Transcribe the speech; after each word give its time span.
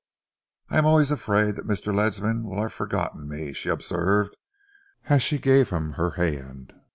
"I 0.69 0.79
am 0.79 0.87
always 0.87 1.11
afraid 1.11 1.55
that 1.57 1.67
Mr. 1.67 1.93
Ledsam 1.93 2.41
will 2.49 2.59
have 2.63 2.73
forgotten 2.73 3.27
me," 3.29 3.53
she 3.53 3.69
observed, 3.69 4.35
as 5.05 5.21
she 5.21 5.37
gave 5.37 5.69
him 5.69 5.91
her 5.91 6.15
hand. 6.17 6.73